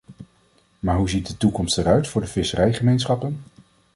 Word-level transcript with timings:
Maar 0.79 0.95
hoe 0.97 1.09
ziet 1.09 1.27
de 1.27 1.37
toekomst 1.37 1.77
eruit 1.77 2.07
voor 2.07 2.21
de 2.21 2.27
visserijgemeenschappen? 2.27 3.43